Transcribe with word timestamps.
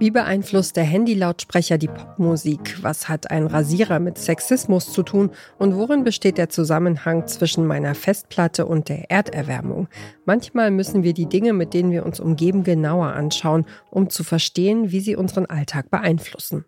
Wie 0.00 0.12
beeinflusst 0.12 0.76
der 0.76 0.88
Handylautsprecher 0.88 1.76
die 1.76 1.88
Popmusik? 1.88 2.76
Was 2.82 3.08
hat 3.08 3.32
ein 3.32 3.48
Rasierer 3.48 3.98
mit 3.98 4.16
Sexismus 4.16 4.92
zu 4.92 5.02
tun? 5.02 5.30
Und 5.58 5.74
worin 5.74 6.04
besteht 6.04 6.38
der 6.38 6.48
Zusammenhang 6.48 7.26
zwischen 7.26 7.66
meiner 7.66 7.96
Festplatte 7.96 8.66
und 8.66 8.88
der 8.88 9.10
Erderwärmung? 9.10 9.88
Manchmal 10.24 10.70
müssen 10.70 11.02
wir 11.02 11.14
die 11.14 11.26
Dinge, 11.26 11.52
mit 11.52 11.74
denen 11.74 11.90
wir 11.90 12.06
uns 12.06 12.20
umgeben, 12.20 12.62
genauer 12.62 13.08
anschauen, 13.08 13.66
um 13.90 14.08
zu 14.08 14.22
verstehen, 14.22 14.92
wie 14.92 15.00
sie 15.00 15.16
unseren 15.16 15.46
Alltag 15.46 15.90
beeinflussen. 15.90 16.64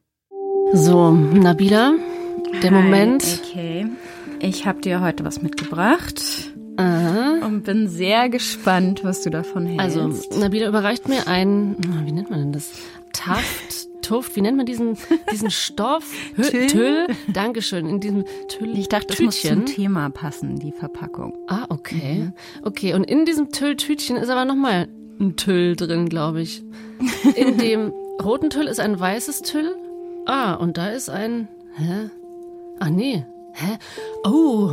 So, 0.73 1.13
Nabila, 1.13 1.93
der 2.65 2.71
Hi, 2.73 2.83
Moment. 2.83 3.43
Okay. 3.45 3.87
Ich 4.41 4.67
habe 4.67 4.81
dir 4.81 5.03
heute 5.03 5.25
was 5.25 5.41
mitgebracht 5.41 6.21
Aha. 6.77 7.47
und 7.47 7.63
bin 7.63 7.89
sehr 7.89 8.29
gespannt, 8.29 9.05
was 9.05 9.23
du 9.23 9.31
davon 9.31 9.67
hältst. 9.67 9.99
Also, 9.99 10.39
Nabila 10.39 10.67
überreicht 10.67 11.09
mir 11.09 11.29
ein, 11.29 11.77
wie 12.05 12.13
nennt 12.13 12.31
man 12.31 12.41
denn 12.41 12.53
das? 12.53 12.71
Taft, 13.21 13.89
Tuft, 14.03 14.35
wie 14.37 14.41
nennt 14.41 14.57
man 14.57 14.67
diesen, 14.67 14.97
diesen 15.31 15.51
Stoff? 15.51 16.05
Hü- 16.37 16.51
Tüll? 16.51 16.67
Tüll. 16.69 17.07
Dankeschön. 17.33 17.87
In 17.87 18.01
diesem 18.01 18.25
Tüll. 18.49 18.79
ich 18.79 18.89
dachte, 18.89 19.09
das 19.09 19.21
muss 19.21 19.41
Tütchen. 19.41 19.67
zum 19.67 19.75
Thema 19.75 20.09
passen, 20.11 20.59
die 20.59 20.73
Verpackung. 20.73 21.35
Ah, 21.49 21.67
okay. 21.69 22.31
Okay, 22.63 22.95
und 22.95 23.05
in 23.05 23.25
diesem 23.27 23.51
Tülltütchen 23.51 24.17
ist 24.17 24.31
aber 24.31 24.45
nochmal 24.45 24.89
ein 25.21 25.37
Tüll 25.37 25.77
drin, 25.77 26.09
glaube 26.09 26.41
ich. 26.41 26.63
In 27.37 27.59
dem 27.59 27.93
roten 28.23 28.49
Tüll 28.51 28.67
ist 28.67 28.81
ein 28.81 28.99
weißes 28.99 29.43
Tüll. 29.43 29.75
Ah, 30.27 30.55
und 30.55 30.77
da 30.79 30.89
ist 30.91 31.11
ein. 31.11 31.49
Hä? 31.75 32.11
Ah, 32.79 32.91
nee. 32.91 33.25
Hä? 33.53 33.79
Oh. 34.25 34.73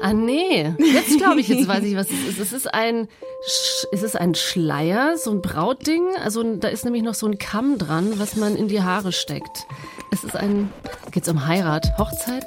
Ah, 0.00 0.12
nee. 0.12 0.74
Jetzt 0.78 1.18
glaube 1.18 1.40
ich, 1.40 1.48
jetzt 1.48 1.66
weiß 1.66 1.84
ich, 1.84 1.96
was 1.96 2.08
es 2.10 2.28
ist. 2.28 2.38
Es 2.38 2.52
ist 2.52 2.72
ein, 2.72 3.08
Sch 3.46 3.86
es 3.92 4.02
ist 4.02 4.16
ein 4.16 4.34
Schleier, 4.34 5.16
so 5.16 5.30
ein 5.32 5.42
Brautding. 5.42 6.04
Also 6.22 6.42
da 6.56 6.68
ist 6.68 6.84
nämlich 6.84 7.02
noch 7.02 7.14
so 7.14 7.26
ein 7.26 7.38
Kamm 7.38 7.78
dran, 7.78 8.18
was 8.18 8.36
man 8.36 8.56
in 8.56 8.68
die 8.68 8.82
Haare 8.82 9.12
steckt. 9.12 9.66
Es 10.12 10.24
ist 10.24 10.36
ein, 10.36 10.72
geht's 11.10 11.28
um 11.28 11.46
Heirat, 11.46 11.98
Hochzeit? 11.98 12.44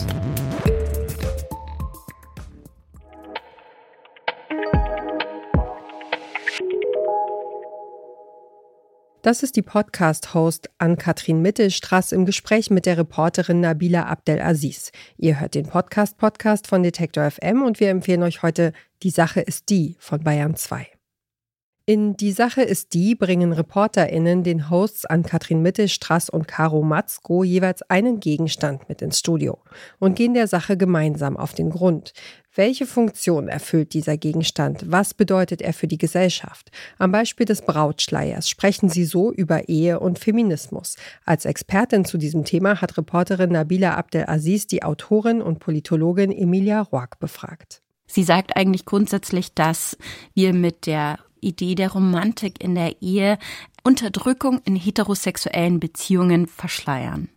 Das 9.23 9.44
ist 9.44 9.55
die 9.55 9.61
Podcast-Host 9.61 10.72
Ann-Kathrin 10.80 11.44
Mittelstraß 11.44 12.11
im 12.11 12.25
Gespräch 12.25 12.72
mit 12.72 12.88
der 12.88 12.97
Reporterin 12.97 13.59
Nabila 13.59 14.08
Abdelaziz. 14.08 14.91
Ihr 15.16 15.39
hört 15.39 15.53
den 15.53 15.67
Podcast-Podcast 15.67 16.66
von 16.66 16.81
Detektor 16.81 17.30
FM 17.30 17.61
und 17.61 17.80
wir 17.80 17.89
empfehlen 17.89 18.23
euch 18.23 18.42
heute 18.42 18.73
Die 19.03 19.11
Sache 19.11 19.42
ist 19.42 19.69
die 19.69 19.95
von 19.99 20.23
Bayern 20.23 20.55
2. 20.55 20.88
In 21.88 22.16
Die 22.16 22.32
Sache 22.32 22.62
ist 22.62 22.94
die 22.94 23.16
bringen 23.16 23.54
ReporterInnen 23.54 24.44
den 24.44 24.70
Hosts 24.70 25.06
an 25.06 25.24
Katrin 25.24 25.64
Mittelstraß 25.64 26.30
und 26.30 26.48
Caro 26.48 26.84
Matzko 26.84 27.44
jeweils 27.44 27.82
einen 27.90 28.20
Gegenstand 28.20 28.88
mit 28.88 29.02
ins 29.02 29.18
Studio 29.18 29.58
und 29.98 30.16
gehen 30.16 30.36
der 30.36 30.48
Sache 30.48 30.78
gemeinsam 30.78 31.38
auf 31.38 31.56
den 31.56 31.72
Grund. 31.72 32.14
Welche 32.54 32.86
Funktion 32.86 33.48
erfüllt 33.48 33.96
dieser 33.96 34.16
Gegenstand? 34.16 34.92
Was 34.92 35.16
bedeutet 35.16 35.64
er 35.64 35.73
für 35.73 35.88
die 35.88 35.98
Gesellschaft? 35.98 36.70
Am 37.00 37.12
Beispiel 37.12 37.48
des 37.48 37.64
Brautschleiers 37.64 38.48
sprechen 38.48 38.88
sie 38.88 39.06
so 39.06 39.32
über 39.32 39.68
Ehe 39.68 40.00
und 40.00 40.20
Feminismus. 40.20 40.98
Als 41.26 41.45
Expertin 41.45 42.06
zu 42.06 42.20
diesem 42.20 42.45
Thema 42.45 42.80
hat 42.80 42.95
Reporterin 42.95 43.54
Nabila 43.54 43.95
Abdelaziz 43.95 44.68
die 44.68 44.84
Autorin 44.84 45.42
und 45.42 45.58
Politologin 45.58 46.32
Emilia 46.32 46.82
Roark 46.82 47.20
befragt. 47.20 47.82
Sie 48.06 48.23
sagt 48.23 48.56
eigentlich 48.56 48.86
grundsätzlich, 48.86 49.56
dass 49.56 49.98
wir 50.36 50.54
mit 50.54 50.86
der 50.86 51.18
Idee 51.42 51.75
der 51.75 51.92
Romantik 51.92 52.64
in 52.64 52.75
der 52.75 53.02
Ehe 53.02 53.38
Unterdrückung 53.84 54.61
in 54.64 54.75
heterosexuellen 54.75 55.80
Beziehungen 55.80 56.48
verschleiern. 56.48 57.30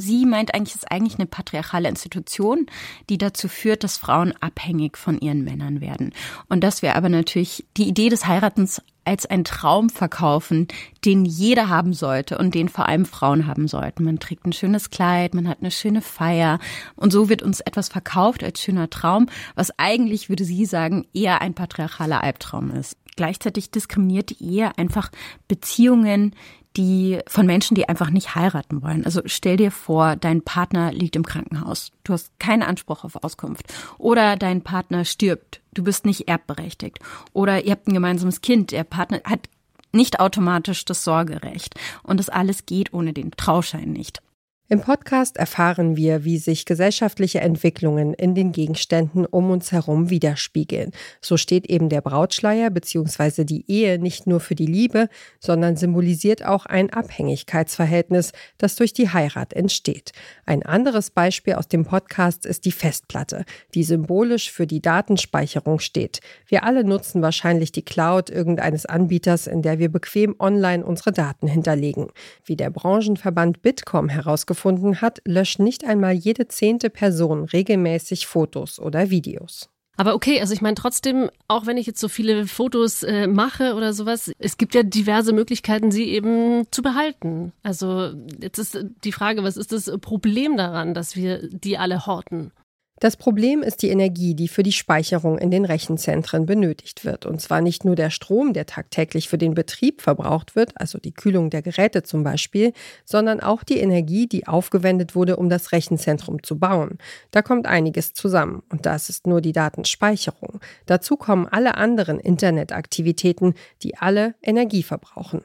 Sie 0.00 0.26
meint 0.26 0.54
eigentlich, 0.54 0.76
es 0.76 0.82
ist 0.82 0.92
eigentlich 0.92 1.18
eine 1.18 1.26
patriarchale 1.26 1.88
Institution, 1.88 2.66
die 3.10 3.18
dazu 3.18 3.48
führt, 3.48 3.82
dass 3.82 3.96
Frauen 3.96 4.32
abhängig 4.40 4.96
von 4.96 5.18
ihren 5.20 5.42
Männern 5.42 5.80
werden. 5.80 6.12
Und 6.48 6.62
dass 6.62 6.82
wir 6.82 6.94
aber 6.94 7.08
natürlich 7.08 7.66
die 7.76 7.88
Idee 7.88 8.08
des 8.08 8.26
Heiratens 8.26 8.80
als 9.04 9.26
einen 9.26 9.42
Traum 9.42 9.90
verkaufen, 9.90 10.68
den 11.04 11.24
jeder 11.24 11.68
haben 11.68 11.94
sollte 11.94 12.38
und 12.38 12.54
den 12.54 12.68
vor 12.68 12.86
allem 12.86 13.06
Frauen 13.06 13.46
haben 13.46 13.66
sollten. 13.66 14.04
Man 14.04 14.20
trägt 14.20 14.46
ein 14.46 14.52
schönes 14.52 14.90
Kleid, 14.90 15.34
man 15.34 15.48
hat 15.48 15.58
eine 15.60 15.70
schöne 15.72 16.02
Feier 16.02 16.60
und 16.94 17.12
so 17.12 17.28
wird 17.28 17.42
uns 17.42 17.60
etwas 17.60 17.88
verkauft 17.88 18.44
als 18.44 18.60
schöner 18.60 18.90
Traum, 18.90 19.26
was 19.56 19.76
eigentlich, 19.78 20.28
würde 20.28 20.44
sie 20.44 20.64
sagen, 20.64 21.08
eher 21.12 21.40
ein 21.40 21.54
patriarchaler 21.54 22.22
Albtraum 22.22 22.70
ist. 22.70 22.96
Gleichzeitig 23.18 23.72
diskriminiert 23.72 24.30
die 24.30 24.44
Ehe 24.44 24.78
einfach 24.78 25.10
Beziehungen, 25.48 26.36
die 26.76 27.18
von 27.26 27.46
Menschen, 27.46 27.74
die 27.74 27.88
einfach 27.88 28.10
nicht 28.10 28.36
heiraten 28.36 28.80
wollen. 28.80 29.04
Also 29.04 29.22
stell 29.24 29.56
dir 29.56 29.72
vor, 29.72 30.14
dein 30.14 30.42
Partner 30.42 30.92
liegt 30.92 31.16
im 31.16 31.26
Krankenhaus. 31.26 31.90
Du 32.04 32.12
hast 32.12 32.30
keinen 32.38 32.62
Anspruch 32.62 33.02
auf 33.02 33.16
Auskunft. 33.24 33.74
Oder 33.98 34.36
dein 34.36 34.62
Partner 34.62 35.04
stirbt. 35.04 35.60
Du 35.74 35.82
bist 35.82 36.06
nicht 36.06 36.28
erbberechtigt. 36.28 37.00
Oder 37.32 37.64
ihr 37.64 37.72
habt 37.72 37.88
ein 37.88 37.94
gemeinsames 37.94 38.40
Kind. 38.40 38.70
Der 38.70 38.84
Partner 38.84 39.20
hat 39.24 39.48
nicht 39.90 40.20
automatisch 40.20 40.84
das 40.84 41.02
Sorgerecht. 41.02 41.74
Und 42.04 42.20
das 42.20 42.28
alles 42.28 42.66
geht 42.66 42.92
ohne 42.94 43.12
den 43.12 43.32
Trauschein 43.32 43.92
nicht. 43.92 44.22
Im 44.70 44.82
Podcast 44.82 45.38
erfahren 45.38 45.96
wir, 45.96 46.24
wie 46.26 46.36
sich 46.36 46.66
gesellschaftliche 46.66 47.40
Entwicklungen 47.40 48.12
in 48.12 48.34
den 48.34 48.52
Gegenständen 48.52 49.24
um 49.24 49.50
uns 49.50 49.72
herum 49.72 50.10
widerspiegeln. 50.10 50.92
So 51.22 51.38
steht 51.38 51.70
eben 51.70 51.88
der 51.88 52.02
Brautschleier 52.02 52.68
bzw. 52.68 53.44
die 53.44 53.64
Ehe 53.66 53.98
nicht 53.98 54.26
nur 54.26 54.40
für 54.40 54.54
die 54.54 54.66
Liebe, 54.66 55.08
sondern 55.40 55.76
symbolisiert 55.76 56.44
auch 56.44 56.66
ein 56.66 56.90
Abhängigkeitsverhältnis, 56.90 58.32
das 58.58 58.76
durch 58.76 58.92
die 58.92 59.08
Heirat 59.08 59.54
entsteht. 59.54 60.12
Ein 60.44 60.62
anderes 60.62 61.08
Beispiel 61.08 61.54
aus 61.54 61.68
dem 61.68 61.86
Podcast 61.86 62.44
ist 62.44 62.66
die 62.66 62.72
Festplatte, 62.72 63.46
die 63.74 63.84
symbolisch 63.84 64.52
für 64.52 64.66
die 64.66 64.82
Datenspeicherung 64.82 65.78
steht. 65.78 66.20
Wir 66.46 66.64
alle 66.64 66.84
nutzen 66.84 67.22
wahrscheinlich 67.22 67.72
die 67.72 67.86
Cloud 67.86 68.28
irgendeines 68.28 68.84
Anbieters, 68.84 69.46
in 69.46 69.62
der 69.62 69.78
wir 69.78 69.90
bequem 69.90 70.36
online 70.38 70.84
unsere 70.84 71.12
Daten 71.12 71.46
hinterlegen. 71.46 72.08
Wie 72.44 72.56
der 72.56 72.68
Branchenverband 72.68 73.62
Bitkom 73.62 74.10
herausgefunden 74.10 74.57
hat, 74.64 75.20
löscht 75.24 75.58
nicht 75.58 75.84
einmal 75.84 76.14
jede 76.14 76.48
zehnte 76.48 76.90
Person 76.90 77.44
regelmäßig 77.44 78.26
Fotos 78.26 78.78
oder 78.78 79.10
Videos. 79.10 79.68
Aber 79.98 80.14
okay, 80.14 80.40
also 80.40 80.54
ich 80.54 80.60
meine 80.60 80.76
trotzdem, 80.76 81.28
auch 81.48 81.66
wenn 81.66 81.76
ich 81.76 81.86
jetzt 81.86 81.98
so 81.98 82.06
viele 82.06 82.46
Fotos 82.46 83.02
äh, 83.02 83.26
mache 83.26 83.74
oder 83.74 83.92
sowas, 83.92 84.30
es 84.38 84.56
gibt 84.56 84.76
ja 84.76 84.84
diverse 84.84 85.32
Möglichkeiten, 85.32 85.90
sie 85.90 86.04
eben 86.04 86.70
zu 86.70 86.82
behalten. 86.82 87.52
Also 87.64 88.12
jetzt 88.40 88.58
ist 88.58 88.78
die 89.02 89.10
Frage, 89.10 89.42
was 89.42 89.56
ist 89.56 89.72
das 89.72 89.90
Problem 90.00 90.56
daran, 90.56 90.94
dass 90.94 91.16
wir 91.16 91.48
die 91.50 91.78
alle 91.78 92.06
horten? 92.06 92.52
Das 93.00 93.16
Problem 93.16 93.62
ist 93.62 93.82
die 93.82 93.90
Energie, 93.90 94.34
die 94.34 94.48
für 94.48 94.62
die 94.62 94.72
Speicherung 94.72 95.38
in 95.38 95.50
den 95.50 95.64
Rechenzentren 95.64 96.46
benötigt 96.46 97.04
wird. 97.04 97.26
Und 97.26 97.40
zwar 97.40 97.60
nicht 97.60 97.84
nur 97.84 97.94
der 97.94 98.10
Strom, 98.10 98.52
der 98.52 98.66
tagtäglich 98.66 99.28
für 99.28 99.38
den 99.38 99.54
Betrieb 99.54 100.02
verbraucht 100.02 100.56
wird, 100.56 100.72
also 100.74 100.98
die 100.98 101.12
Kühlung 101.12 101.50
der 101.50 101.62
Geräte 101.62 102.02
zum 102.02 102.24
Beispiel, 102.24 102.72
sondern 103.04 103.40
auch 103.40 103.62
die 103.62 103.78
Energie, 103.78 104.26
die 104.26 104.46
aufgewendet 104.48 105.14
wurde, 105.14 105.36
um 105.36 105.48
das 105.48 105.72
Rechenzentrum 105.72 106.42
zu 106.42 106.58
bauen. 106.58 106.98
Da 107.30 107.42
kommt 107.42 107.66
einiges 107.66 108.14
zusammen. 108.14 108.62
Und 108.68 108.84
das 108.86 109.08
ist 109.08 109.26
nur 109.26 109.40
die 109.40 109.52
Datenspeicherung. 109.52 110.60
Dazu 110.86 111.16
kommen 111.16 111.46
alle 111.46 111.76
anderen 111.76 112.18
Internetaktivitäten, 112.18 113.54
die 113.82 113.96
alle 113.96 114.34
Energie 114.42 114.82
verbrauchen. 114.82 115.42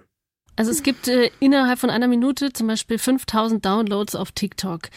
Also 0.55 0.69
es 0.69 0.83
gibt 0.83 1.07
äh, 1.07 1.31
innerhalb 1.39 1.79
von 1.79 1.89
einer 1.89 2.07
Minute 2.07 2.53
zum 2.53 2.67
Beispiel 2.67 2.99
5000 2.99 3.65
Downloads 3.65 4.15
auf 4.15 4.31
TikTok 4.31 4.89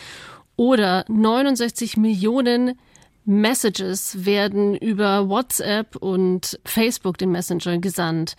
oder 0.56 1.04
69 1.08 1.96
Millionen 1.96 2.78
Messages 3.24 4.24
werden 4.24 4.76
über 4.76 5.28
WhatsApp 5.28 5.96
und 5.96 6.60
Facebook, 6.64 7.18
den 7.18 7.32
Messenger, 7.32 7.78
gesandt. 7.78 8.36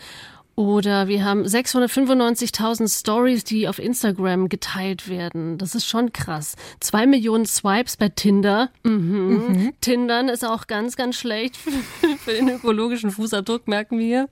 Oder 0.55 1.07
wir 1.07 1.23
haben 1.23 1.43
695.000 1.43 2.99
Stories, 2.99 3.43
die 3.43 3.67
auf 3.67 3.77
Instagram 3.77 4.49
geteilt 4.49 5.07
werden. 5.07 5.59
Das 5.59 5.75
ist 5.75 5.85
schon 5.85 6.13
krass. 6.13 6.55
Zwei 6.79 7.05
Millionen 7.05 7.45
Swipes 7.45 7.95
bei 7.95 8.09
Tinder. 8.09 8.71
Mhm. 8.81 9.73
Tindern 9.81 10.29
ist 10.29 10.43
auch 10.43 10.65
ganz, 10.65 10.95
ganz 10.95 11.15
schlecht 11.15 11.57
für 12.25 12.31
den 12.31 12.49
ökologischen 12.49 13.11
Fußabdruck, 13.11 13.67
merken 13.67 13.99
wir. 13.99 14.29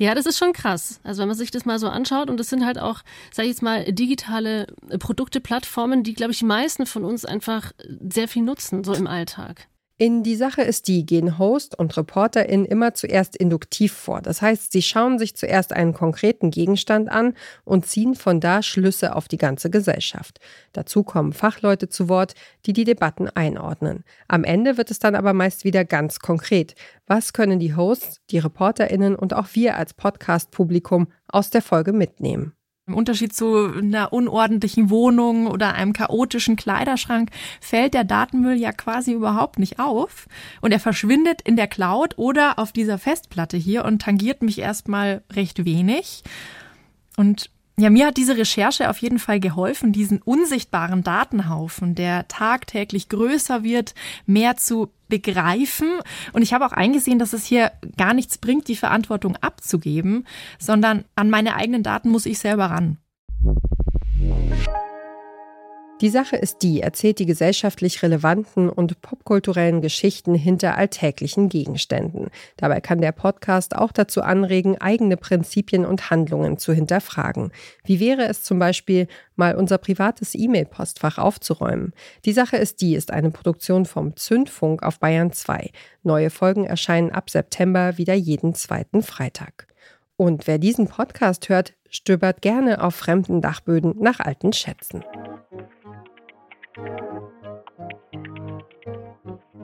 Ja, 0.00 0.14
das 0.14 0.24
ist 0.24 0.38
schon 0.38 0.54
krass. 0.54 0.98
Also 1.04 1.20
wenn 1.20 1.28
man 1.28 1.36
sich 1.36 1.50
das 1.50 1.66
mal 1.66 1.78
so 1.78 1.86
anschaut 1.86 2.30
und 2.30 2.40
das 2.40 2.48
sind 2.48 2.64
halt 2.64 2.78
auch, 2.78 3.02
sag 3.32 3.44
ich 3.44 3.50
jetzt 3.50 3.62
mal, 3.62 3.84
digitale 3.92 4.66
Produkte, 4.98 5.42
Plattformen, 5.42 6.02
die, 6.04 6.14
glaube 6.14 6.32
ich, 6.32 6.38
die 6.38 6.46
meisten 6.46 6.86
von 6.86 7.04
uns 7.04 7.26
einfach 7.26 7.72
sehr 8.08 8.26
viel 8.26 8.42
nutzen, 8.42 8.82
so 8.82 8.94
im 8.94 9.06
Alltag. 9.06 9.68
In 10.02 10.22
die 10.22 10.34
Sache 10.34 10.62
ist 10.62 10.88
die, 10.88 11.04
gehen 11.04 11.36
Host 11.36 11.78
und 11.78 11.94
ReporterInnen 11.94 12.64
immer 12.64 12.94
zuerst 12.94 13.36
induktiv 13.36 13.92
vor. 13.92 14.22
Das 14.22 14.40
heißt, 14.40 14.72
sie 14.72 14.80
schauen 14.80 15.18
sich 15.18 15.36
zuerst 15.36 15.74
einen 15.74 15.92
konkreten 15.92 16.50
Gegenstand 16.50 17.10
an 17.10 17.34
und 17.64 17.84
ziehen 17.84 18.14
von 18.14 18.40
da 18.40 18.62
Schlüsse 18.62 19.14
auf 19.14 19.28
die 19.28 19.36
ganze 19.36 19.68
Gesellschaft. 19.68 20.40
Dazu 20.72 21.02
kommen 21.02 21.34
Fachleute 21.34 21.90
zu 21.90 22.08
Wort, 22.08 22.32
die 22.64 22.72
die 22.72 22.84
Debatten 22.84 23.28
einordnen. 23.28 24.04
Am 24.26 24.42
Ende 24.42 24.78
wird 24.78 24.90
es 24.90 25.00
dann 25.00 25.14
aber 25.14 25.34
meist 25.34 25.64
wieder 25.64 25.84
ganz 25.84 26.18
konkret. 26.18 26.76
Was 27.06 27.34
können 27.34 27.60
die 27.60 27.76
Hosts, 27.76 28.22
die 28.30 28.38
ReporterInnen 28.38 29.14
und 29.14 29.34
auch 29.34 29.48
wir 29.52 29.76
als 29.76 29.92
Podcast-Publikum 29.92 31.08
aus 31.28 31.50
der 31.50 31.60
Folge 31.60 31.92
mitnehmen? 31.92 32.54
Im 32.90 32.96
Unterschied 32.96 33.32
zu 33.32 33.72
einer 33.72 34.12
unordentlichen 34.12 34.90
Wohnung 34.90 35.46
oder 35.46 35.74
einem 35.74 35.92
chaotischen 35.92 36.56
Kleiderschrank 36.56 37.30
fällt 37.60 37.94
der 37.94 38.02
Datenmüll 38.02 38.56
ja 38.56 38.72
quasi 38.72 39.12
überhaupt 39.12 39.60
nicht 39.60 39.78
auf 39.78 40.26
und 40.60 40.72
er 40.72 40.80
verschwindet 40.80 41.40
in 41.40 41.54
der 41.54 41.68
Cloud 41.68 42.18
oder 42.18 42.58
auf 42.58 42.72
dieser 42.72 42.98
Festplatte 42.98 43.56
hier 43.56 43.84
und 43.84 44.02
tangiert 44.02 44.42
mich 44.42 44.58
erstmal 44.58 45.22
recht 45.32 45.64
wenig. 45.64 46.24
Und 47.16 47.50
ja, 47.78 47.88
mir 47.88 48.06
hat 48.06 48.16
diese 48.16 48.36
Recherche 48.36 48.90
auf 48.90 48.98
jeden 48.98 49.18
Fall 49.18 49.40
geholfen, 49.40 49.92
diesen 49.92 50.20
unsichtbaren 50.20 51.02
Datenhaufen, 51.02 51.94
der 51.94 52.28
tagtäglich 52.28 53.08
größer 53.08 53.62
wird, 53.62 53.94
mehr 54.26 54.56
zu 54.56 54.92
begreifen. 55.08 55.88
Und 56.32 56.42
ich 56.42 56.52
habe 56.52 56.66
auch 56.66 56.72
eingesehen, 56.72 57.18
dass 57.18 57.32
es 57.32 57.46
hier 57.46 57.72
gar 57.96 58.12
nichts 58.12 58.38
bringt, 58.38 58.68
die 58.68 58.76
Verantwortung 58.76 59.36
abzugeben, 59.36 60.26
sondern 60.58 61.04
an 61.16 61.30
meine 61.30 61.54
eigenen 61.56 61.82
Daten 61.82 62.10
muss 62.10 62.26
ich 62.26 62.38
selber 62.38 62.66
ran. 62.66 62.98
Die 66.00 66.08
Sache 66.08 66.36
ist 66.36 66.62
die, 66.62 66.80
erzählt 66.80 67.18
die 67.18 67.26
gesellschaftlich 67.26 68.02
relevanten 68.02 68.70
und 68.70 69.02
popkulturellen 69.02 69.82
Geschichten 69.82 70.34
hinter 70.34 70.78
alltäglichen 70.78 71.50
Gegenständen. 71.50 72.30
Dabei 72.56 72.80
kann 72.80 73.02
der 73.02 73.12
Podcast 73.12 73.76
auch 73.76 73.92
dazu 73.92 74.22
anregen, 74.22 74.80
eigene 74.80 75.18
Prinzipien 75.18 75.84
und 75.84 76.08
Handlungen 76.08 76.56
zu 76.56 76.72
hinterfragen. 76.72 77.52
Wie 77.84 78.00
wäre 78.00 78.26
es 78.26 78.42
zum 78.42 78.58
Beispiel, 78.58 79.08
mal 79.36 79.54
unser 79.54 79.76
privates 79.76 80.34
E-Mail-Postfach 80.34 81.18
aufzuräumen? 81.18 81.92
Die 82.24 82.32
Sache 82.32 82.56
ist 82.56 82.80
die, 82.80 82.94
ist 82.94 83.10
eine 83.10 83.30
Produktion 83.30 83.84
vom 83.84 84.16
Zündfunk 84.16 84.82
auf 84.82 85.00
Bayern 85.00 85.32
2. 85.32 85.70
Neue 86.02 86.30
Folgen 86.30 86.64
erscheinen 86.64 87.10
ab 87.10 87.28
September 87.28 87.98
wieder 87.98 88.14
jeden 88.14 88.54
zweiten 88.54 89.02
Freitag. 89.02 89.66
Und 90.16 90.46
wer 90.46 90.58
diesen 90.58 90.88
Podcast 90.88 91.50
hört, 91.50 91.74
stöbert 91.90 92.40
gerne 92.40 92.82
auf 92.82 92.94
fremden 92.94 93.42
Dachböden 93.42 93.96
nach 93.98 94.20
alten 94.20 94.54
Schätzen. 94.54 95.04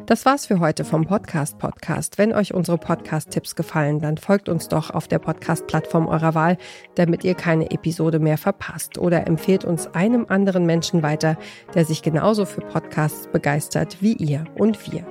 Das 0.06 0.24
war's 0.24 0.46
für 0.46 0.60
heute 0.60 0.84
vom 0.84 1.04
Podcast 1.04 1.58
Podcast. 1.58 2.16
Wenn 2.16 2.32
euch 2.32 2.54
unsere 2.54 2.78
Podcast-Tipps 2.78 3.56
gefallen, 3.56 3.98
dann 3.98 4.18
folgt 4.18 4.48
uns 4.48 4.68
doch 4.68 4.90
auf 4.90 5.08
der 5.08 5.18
Podcast-Plattform 5.18 6.06
eurer 6.06 6.34
Wahl, 6.34 6.58
damit 6.94 7.24
ihr 7.24 7.34
keine 7.34 7.72
Episode 7.72 8.20
mehr 8.20 8.38
verpasst. 8.38 8.98
Oder 8.98 9.26
empfehlt 9.26 9.64
uns 9.64 9.88
einem 9.94 10.26
anderen 10.28 10.64
Menschen 10.64 11.02
weiter, 11.02 11.36
der 11.74 11.84
sich 11.84 12.02
genauso 12.02 12.44
für 12.44 12.60
Podcasts 12.60 13.26
begeistert 13.26 13.96
wie 14.00 14.12
ihr 14.12 14.44
und 14.54 14.92
wir. 14.92 15.04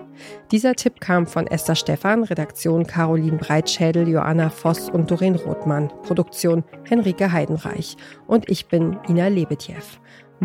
Dieser 0.51 0.75
Tipp 0.75 1.01
kam 1.01 1.27
von 1.27 1.45
Esther 1.47 1.75
Stephan, 1.75 2.23
Redaktion 2.23 2.87
Caroline 2.87 3.37
Breitschädel, 3.37 4.07
Joanna 4.07 4.49
Voss 4.49 4.89
und 4.89 5.11
Doreen 5.11 5.35
Rothmann, 5.35 5.89
Produktion 6.03 6.63
Henrike 6.83 7.33
Heidenreich. 7.33 7.97
Und 8.27 8.49
ich 8.49 8.67
bin 8.67 8.97
Ina 9.09 9.27
Lebetjew. 9.27 9.83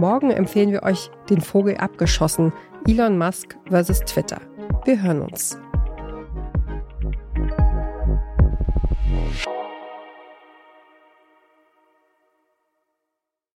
Morgen 0.01 0.31
empfehlen 0.31 0.73
wir 0.73 0.83
euch 0.83 1.11
den 1.29 1.43
Vogel 1.43 1.77
abgeschossen, 1.77 2.55
Elon 2.89 3.19
Musk 3.19 3.59
versus 3.67 4.01
Twitter. 4.01 4.41
Wir 4.87 5.03
hören 5.03 5.21
uns. 5.21 5.59